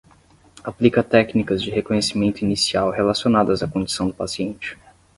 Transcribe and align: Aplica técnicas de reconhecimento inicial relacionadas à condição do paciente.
Aplica 0.63 1.03
técnicas 1.03 1.61
de 1.61 1.69
reconhecimento 1.69 2.41
inicial 2.43 2.89
relacionadas 2.89 3.61
à 3.61 3.67
condição 3.67 4.07
do 4.07 4.13
paciente. 4.15 4.75